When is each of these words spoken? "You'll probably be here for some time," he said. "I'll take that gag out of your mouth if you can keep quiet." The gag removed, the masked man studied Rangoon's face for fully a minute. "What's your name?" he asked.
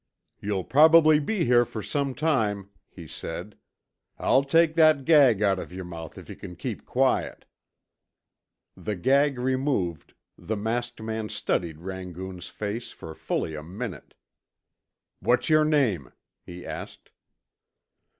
"You'll 0.39 0.63
probably 0.63 1.19
be 1.19 1.45
here 1.45 1.63
for 1.63 1.83
some 1.83 2.15
time," 2.15 2.71
he 2.89 3.05
said. 3.05 3.55
"I'll 4.17 4.43
take 4.43 4.73
that 4.73 5.05
gag 5.05 5.43
out 5.43 5.59
of 5.59 5.71
your 5.71 5.85
mouth 5.85 6.17
if 6.17 6.27
you 6.27 6.35
can 6.35 6.55
keep 6.55 6.87
quiet." 6.87 7.45
The 8.75 8.95
gag 8.95 9.37
removed, 9.37 10.15
the 10.39 10.57
masked 10.57 11.03
man 11.03 11.29
studied 11.29 11.81
Rangoon's 11.81 12.47
face 12.47 12.89
for 12.91 13.13
fully 13.13 13.53
a 13.53 13.61
minute. 13.61 14.15
"What's 15.19 15.49
your 15.51 15.65
name?" 15.65 16.11
he 16.43 16.65
asked. 16.65 17.11